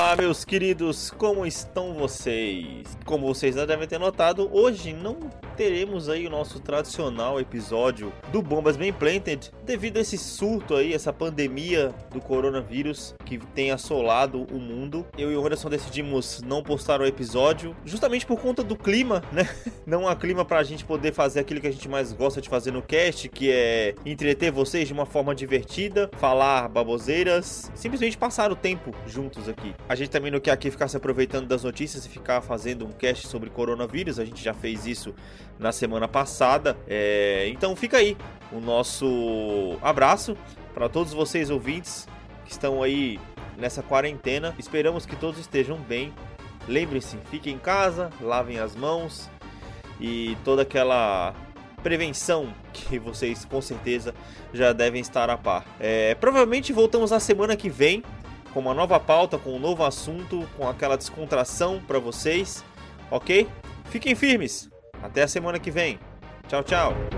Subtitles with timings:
[0.00, 2.96] Olá, meus queridos, como estão vocês?
[3.04, 5.18] Como vocês já devem ter notado, hoje não
[5.58, 10.94] teremos aí o nosso tradicional episódio do Bombas Bem Planted, devido a esse surto aí,
[10.94, 15.04] essa pandemia do coronavírus que tem assolado o mundo.
[15.18, 19.48] Eu e o Anderson decidimos não postar o episódio, justamente por conta do clima, né?
[19.84, 22.70] Não há clima pra gente poder fazer aquilo que a gente mais gosta de fazer
[22.70, 28.56] no cast, que é entreter vocês de uma forma divertida, falar baboseiras, simplesmente passar o
[28.56, 29.74] tempo juntos aqui.
[29.88, 32.92] A gente também não quer aqui ficar se aproveitando das notícias e ficar fazendo um
[32.92, 35.14] cast sobre coronavírus, a gente já fez isso
[35.58, 36.76] na semana passada.
[36.86, 38.16] É, então fica aí
[38.52, 40.36] o nosso abraço
[40.74, 42.08] para todos vocês ouvintes
[42.44, 43.18] que estão aí
[43.56, 44.54] nessa quarentena.
[44.58, 46.12] Esperamos que todos estejam bem.
[46.66, 49.28] Lembre-se, fiquem em casa, lavem as mãos
[50.00, 51.34] e toda aquela
[51.82, 54.14] prevenção que vocês com certeza
[54.52, 55.64] já devem estar a par.
[55.80, 58.02] É, provavelmente voltamos na semana que vem
[58.52, 62.64] com uma nova pauta, com um novo assunto, com aquela descontração para vocês,
[63.10, 63.46] ok?
[63.90, 64.77] Fiquem firmes!
[65.02, 65.98] Até a semana que vem.
[66.48, 67.17] Tchau, tchau.